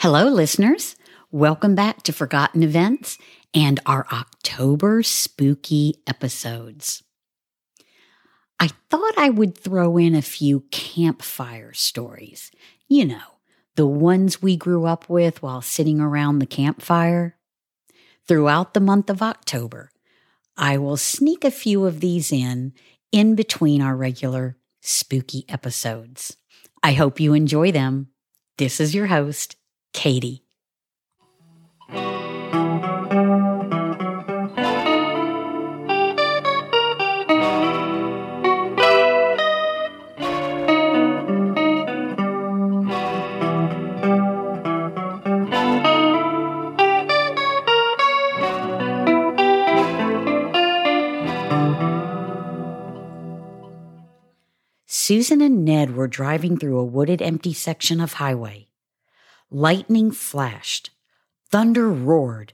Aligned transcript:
Hello, 0.00 0.30
listeners. 0.30 0.96
Welcome 1.30 1.74
back 1.74 2.02
to 2.04 2.12
Forgotten 2.14 2.62
Events 2.62 3.18
and 3.52 3.78
our 3.84 4.06
October 4.10 5.02
spooky 5.02 5.96
episodes. 6.06 7.02
I 8.58 8.70
thought 8.88 9.18
I 9.18 9.28
would 9.28 9.58
throw 9.58 9.98
in 9.98 10.14
a 10.14 10.22
few 10.22 10.60
campfire 10.70 11.74
stories. 11.74 12.50
You 12.88 13.04
know, 13.04 13.40
the 13.76 13.86
ones 13.86 14.40
we 14.40 14.56
grew 14.56 14.86
up 14.86 15.06
with 15.10 15.42
while 15.42 15.60
sitting 15.60 16.00
around 16.00 16.38
the 16.38 16.46
campfire. 16.46 17.36
Throughout 18.26 18.72
the 18.72 18.80
month 18.80 19.10
of 19.10 19.20
October, 19.20 19.90
I 20.56 20.78
will 20.78 20.96
sneak 20.96 21.44
a 21.44 21.50
few 21.50 21.84
of 21.84 22.00
these 22.00 22.32
in 22.32 22.72
in 23.12 23.34
between 23.34 23.82
our 23.82 23.94
regular 23.94 24.56
spooky 24.80 25.44
episodes. 25.46 26.38
I 26.82 26.94
hope 26.94 27.20
you 27.20 27.34
enjoy 27.34 27.70
them. 27.70 28.08
This 28.56 28.80
is 28.80 28.94
your 28.94 29.08
host, 29.08 29.56
Katie. 29.92 30.44
Susan 54.86 55.40
and 55.40 55.64
Ned 55.64 55.96
were 55.96 56.06
driving 56.06 56.56
through 56.56 56.78
a 56.78 56.84
wooded, 56.84 57.20
empty 57.20 57.52
section 57.52 58.00
of 58.00 58.12
highway. 58.12 58.69
Lightning 59.50 60.12
flashed, 60.12 60.90
thunder 61.50 61.88
roared. 61.88 62.52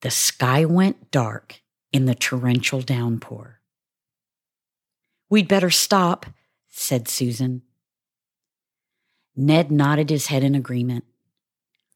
The 0.00 0.10
sky 0.10 0.64
went 0.64 1.12
dark 1.12 1.62
in 1.92 2.06
the 2.06 2.14
torrential 2.14 2.80
downpour. 2.80 3.60
We'd 5.30 5.46
better 5.46 5.70
stop, 5.70 6.26
said 6.68 7.06
Susan. 7.08 7.62
Ned 9.36 9.70
nodded 9.70 10.10
his 10.10 10.26
head 10.26 10.42
in 10.42 10.54
agreement. 10.54 11.04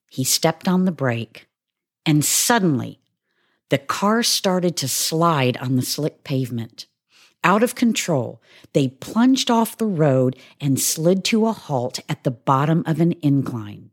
He 0.09 0.23
stepped 0.25 0.69
on 0.69 0.85
the 0.85 0.93
brake, 0.93 1.49
and 2.07 2.25
suddenly 2.25 3.01
the 3.71 3.79
car 3.79 4.23
started 4.23 4.77
to 4.79 4.89
slide 4.89 5.57
on 5.57 5.77
the 5.77 5.83
slick 5.83 6.23
pavement. 6.23 6.87
Out 7.43 7.63
of 7.63 7.75
control, 7.75 8.43
they 8.75 8.89
plunged 8.89 9.51
off 9.51 9.79
the 9.79 9.87
road 9.87 10.37
and 10.61 10.79
slid 10.79 11.25
to 11.25 11.47
a 11.47 11.53
halt 11.53 12.01
at 12.09 12.23
the 12.23 12.31
bottom 12.31 12.83
of 12.87 13.01
an 13.01 13.15
incline. 13.23 13.91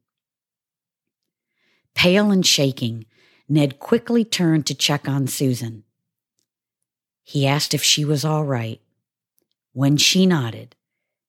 Pale 1.95 2.31
and 2.31 2.45
shaking, 2.45 3.05
Ned 3.47 3.79
quickly 3.79 4.25
turned 4.25 4.65
to 4.67 4.75
check 4.75 5.07
on 5.07 5.27
Susan. 5.27 5.83
He 7.23 7.47
asked 7.47 7.73
if 7.73 7.83
she 7.83 8.03
was 8.03 8.25
all 8.25 8.43
right. 8.43 8.81
When 9.73 9.95
she 9.95 10.25
nodded, 10.25 10.75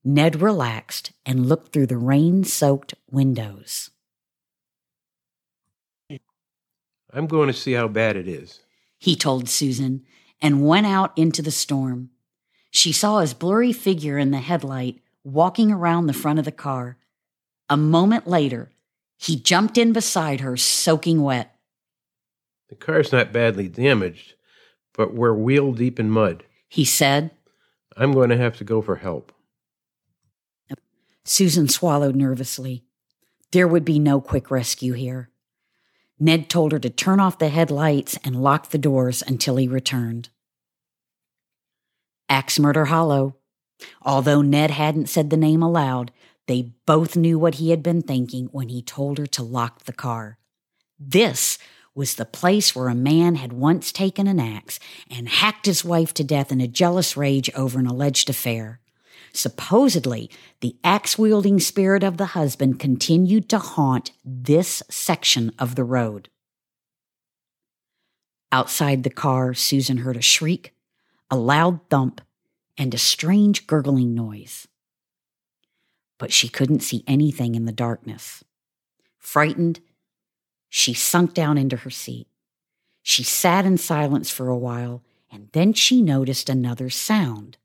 Ned 0.05 0.43
relaxed 0.43 1.13
and 1.25 1.47
looked 1.47 1.73
through 1.73 1.87
the 1.87 1.97
rain 1.97 2.45
soaked 2.45 2.95
windows. 3.11 3.91
I'm 7.13 7.27
going 7.27 7.47
to 7.47 7.55
see 7.55 7.73
how 7.73 7.89
bad 7.89 8.17
it 8.17 8.29
is, 8.29 8.61
he 8.99 9.17
told 9.17 9.49
Susan 9.49 10.05
and 10.41 10.67
went 10.67 10.87
out 10.87 11.17
into 11.17 11.43
the 11.43 11.51
storm. 11.51 12.11
She 12.71 12.93
saw 12.93 13.21
his 13.21 13.35
blurry 13.35 13.73
figure 13.73 14.19
in 14.19 14.31
the 14.31 14.39
headlight 14.39 15.01
walking 15.25 15.71
around 15.73 16.07
the 16.07 16.13
front 16.13 16.39
of 16.39 16.45
the 16.45 16.53
car. 16.53 16.97
A 17.69 17.77
moment 17.77 18.27
later, 18.27 18.71
he 19.17 19.37
jumped 19.37 19.77
in 19.77 19.93
beside 19.93 20.41
her, 20.41 20.57
soaking 20.57 21.23
wet. 21.23 21.55
The 22.69 22.77
car's 22.77 23.13
not 23.13 23.33
badly 23.33 23.69
damaged, 23.69 24.35
but 24.95 25.15
we're 25.15 25.35
wheel 25.35 25.73
deep 25.73 25.99
in 25.99 26.11
mud, 26.11 26.45
he 26.69 26.85
said. 26.85 27.31
I'm 27.97 28.13
going 28.13 28.31
to 28.31 28.37
have 28.37 28.57
to 28.59 28.65
go 28.65 28.81
for 28.81 28.97
help. 28.97 29.33
Susan 31.25 31.69
swallowed 31.69 32.17
nervously. 32.17 32.85
There 33.51 33.69
would 33.69 33.85
be 33.85 33.99
no 33.99 34.21
quick 34.21 34.51
rescue 34.51 34.93
here. 34.93 35.31
Ned 36.21 36.49
told 36.49 36.73
her 36.73 36.79
to 36.79 36.91
turn 36.91 37.21
off 37.21 37.39
the 37.39 37.49
headlights 37.49 38.19
and 38.25 38.43
lock 38.43 38.71
the 38.71 38.79
doors 38.79 39.23
until 39.27 39.57
he 39.57 39.69
returned. 39.69 40.31
Axe 42.29 42.59
Murder 42.59 42.87
Hollow. 42.87 43.37
Although 44.03 44.43
Ned 44.43 44.73
hadn't 44.73 45.09
said 45.09 45.31
the 45.31 45.37
name 45.37 45.63
aloud, 45.63 46.13
they 46.47 46.73
both 46.87 47.17
knew 47.17 47.39
what 47.39 47.57
he 47.57 47.71
had 47.71 47.83
been 47.83 48.03
thinking 48.03 48.47
when 48.47 48.69
he 48.69 48.83
told 48.83 49.19
her 49.19 49.27
to 49.27 49.43
lock 49.43 49.85
the 49.85 49.93
car. 49.93 50.39
This 50.99 51.59
was 51.95 52.15
the 52.15 52.25
place 52.25 52.75
where 52.75 52.89
a 52.89 52.95
man 52.95 53.37
had 53.37 53.53
once 53.53 53.93
taken 53.93 54.27
an 54.27 54.41
axe 54.41 54.79
and 55.11 55.29
hacked 55.29 55.67
his 55.67 55.85
wife 55.85 56.13
to 56.15 56.25
death 56.25 56.51
in 56.51 56.61
a 56.61 56.69
jealous 56.69 57.17
rage 57.17 57.51
over 57.55 57.79
an 57.79 57.87
alleged 57.87 58.29
affair. 58.31 58.81
Supposedly, 59.33 60.31
the 60.61 60.77
axe 60.83 61.19
wielding 61.19 61.61
spirit 61.61 62.03
of 62.03 62.17
the 62.17 62.27
husband 62.27 62.81
continued 62.81 63.49
to 63.51 63.59
haunt 63.59 64.13
this 64.25 64.83
section 64.91 65.53
of 65.59 65.75
the 65.75 65.85
road. 65.85 66.29
Outside 68.51 69.03
the 69.03 69.11
car, 69.11 69.55
Susan 69.55 69.99
heard 69.99 70.17
a 70.17 70.23
shriek, 70.23 70.75
a 71.31 71.37
loud 71.37 71.81
thump, 71.91 72.21
and 72.79 72.95
a 72.95 72.99
strange 72.99 73.67
gurgling 73.67 74.15
noise. 74.15 74.67
But 76.17 76.33
she 76.33 76.49
couldn't 76.49 76.81
see 76.81 77.05
anything 77.07 77.55
in 77.55 77.67
the 77.67 77.73
darkness. 77.73 78.43
Frightened, 79.19 79.81
she 80.69 80.95
sunk 80.95 81.35
down 81.35 81.59
into 81.59 81.77
her 81.77 81.91
seat. 81.91 82.29
She 83.03 83.23
sat 83.23 83.65
in 83.67 83.79
silence 83.79 84.31
for 84.31 84.49
a 84.49 84.57
while, 84.57 85.03
and 85.31 85.49
then 85.53 85.73
she 85.73 86.03
noticed 86.03 86.49
another 86.49 86.91
sound 86.91 87.59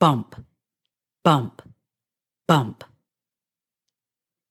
bump, 0.00 0.44
bump, 1.22 1.62
bump. 2.46 2.84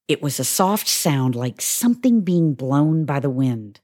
It 0.08 0.22
was 0.22 0.40
a 0.40 0.44
soft 0.44 0.88
sound 0.88 1.36
like 1.36 1.62
something 1.62 2.22
being 2.22 2.54
blown 2.54 3.06
by 3.06 3.20
the 3.20 3.30
wind. 3.30 3.80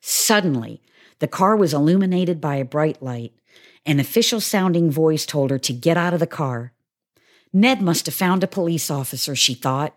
Suddenly, 0.00 0.82
the 1.18 1.28
car 1.28 1.56
was 1.56 1.74
illuminated 1.74 2.40
by 2.40 2.56
a 2.56 2.64
bright 2.64 3.02
light. 3.02 3.32
An 3.86 4.00
official 4.00 4.40
sounding 4.40 4.90
voice 4.90 5.26
told 5.26 5.50
her 5.50 5.58
to 5.58 5.72
get 5.72 5.96
out 5.96 6.14
of 6.14 6.20
the 6.20 6.26
car. 6.26 6.72
Ned 7.52 7.80
must 7.80 8.06
have 8.06 8.14
found 8.14 8.42
a 8.42 8.48
police 8.48 8.90
officer, 8.90 9.34
she 9.34 9.54
thought. 9.54 9.94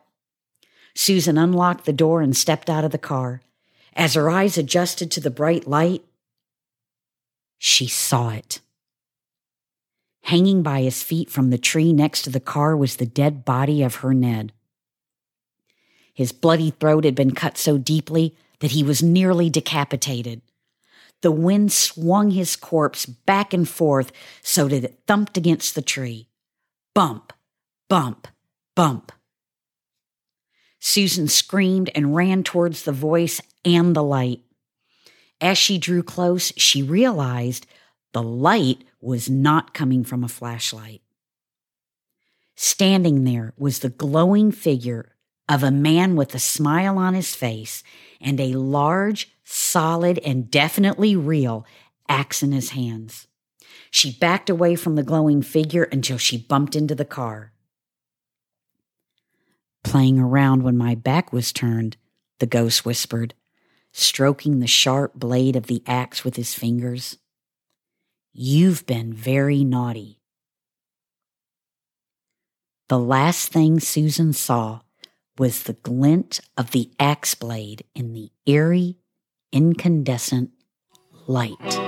Susan 0.96 1.38
unlocked 1.38 1.86
the 1.86 1.94
door 1.94 2.22
and 2.22 2.36
stepped 2.36 2.70
out 2.70 2.84
of 2.84 2.92
the 2.92 2.98
car. 2.98 3.42
As 3.94 4.14
her 4.14 4.30
eyes 4.30 4.58
adjusted 4.58 5.12
to 5.12 5.20
the 5.20 5.32
bright 5.32 5.68
light, 5.68 6.04
she 7.58 7.88
saw 7.88 8.30
it. 8.30 8.62
Hanging 10.28 10.62
by 10.62 10.82
his 10.82 11.04
feet 11.04 11.30
from 11.30 11.52
the 11.52 11.58
tree 11.58 11.94
next 11.94 12.24
to 12.24 12.30
the 12.30 12.42
car 12.42 12.76
was 12.76 12.98
the 12.98 13.06
dead 13.06 13.46
body 13.46 13.82
of 13.82 13.96
her 13.96 14.14
Ned. 14.14 14.52
His 16.14 16.34
bloody 16.34 16.72
throat 16.72 17.06
had 17.06 17.16
been 17.16 17.34
cut 17.34 17.58
so 17.58 17.78
deeply 17.78 18.36
that 18.60 18.72
he 18.72 18.84
was 18.84 19.02
nearly 19.02 19.50
decapitated. 19.50 20.42
The 21.22 21.32
wind 21.32 21.72
swung 21.72 22.32
his 22.32 22.58
corpse 22.58 23.06
back 23.06 23.54
and 23.54 23.70
forth 23.70 24.12
so 24.42 24.68
that 24.68 24.84
it 24.84 25.00
thumped 25.08 25.38
against 25.38 25.76
the 25.76 25.82
tree. 25.82 26.28
Bump, 26.94 27.32
bump, 27.88 28.28
bump. 28.76 29.14
Susan 30.82 31.30
screamed 31.30 31.90
and 31.96 32.18
ran 32.18 32.44
towards 32.44 32.84
the 32.84 32.92
voice 32.92 33.40
and 33.64 33.96
the 33.96 34.04
light. 34.04 34.42
As 35.40 35.58
she 35.58 35.78
drew 35.78 36.04
close, 36.04 36.52
she 36.58 36.84
realized 36.84 37.66
the 38.12 38.22
light 38.22 38.84
was 39.00 39.30
not 39.30 39.74
coming 39.74 40.04
from 40.04 40.24
a 40.24 40.28
flashlight. 40.28 41.02
Standing 42.56 43.24
there 43.24 43.54
was 43.58 43.80
the 43.80 43.90
glowing 43.90 44.52
figure 44.52 45.16
of 45.48 45.64
a 45.64 45.72
man 45.72 46.16
with 46.16 46.34
a 46.34 46.40
smile 46.40 46.98
on 46.98 47.14
his 47.14 47.36
face 47.36 47.84
and 48.20 48.40
a 48.40 48.54
large, 48.54 49.32
solid, 49.44 50.20
and 50.20 50.50
definitely 50.50 51.16
real 51.16 51.66
axe 52.10 52.42
in 52.42 52.52
his 52.52 52.72
hands. 52.72 53.28
She 53.92 54.12
backed 54.12 54.50
away 54.50 54.76
from 54.76 54.96
the 54.96 55.04
glowing 55.04 55.42
figure 55.42 55.84
until 55.84 56.18
she 56.18 56.38
bumped 56.38 56.76
into 56.76 56.96
the 56.96 57.06
car. 57.06 57.54
Playing 59.84 60.20
around 60.20 60.64
when 60.64 60.78
my 60.78 60.96
back 60.96 61.32
was 61.32 61.54
turned, 61.54 61.96
the 62.40 62.46
ghost 62.46 62.86
whispered, 62.86 63.34
stroking 63.94 64.60
the 64.60 64.68
sharp 64.68 65.14
blade 65.14 65.56
of 65.56 65.68
the 65.68 65.82
axe 65.88 66.26
with 66.26 66.36
his 66.36 66.54
fingers. 66.54 67.18
You've 68.40 68.86
been 68.86 69.14
very 69.14 69.64
naughty. 69.64 70.20
The 72.88 73.00
last 73.00 73.52
thing 73.52 73.80
Susan 73.80 74.32
saw 74.32 74.82
was 75.40 75.64
the 75.64 75.74
glint 75.74 76.40
of 76.56 76.70
the 76.70 76.92
axe 77.00 77.34
blade 77.34 77.84
in 77.96 78.14
the 78.14 78.30
eerie, 78.46 78.98
incandescent 79.52 80.52
light. 81.26 81.87